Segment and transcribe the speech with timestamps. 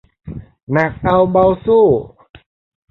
[0.71, 1.85] หนักเอาเบาสู้